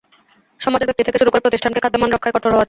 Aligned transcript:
সমাজের 0.63 0.87
ব্যক্তি 0.87 1.03
থেকে 1.07 1.19
শুরু 1.21 1.29
করে 1.31 1.45
প্রতিষ্ঠানকে 1.45 1.81
খাদ্য 1.83 1.97
মান 2.01 2.09
রক্ষায় 2.11 2.33
কঠোর 2.35 2.41
হওয়া 2.51 2.57
চাই। 2.57 2.59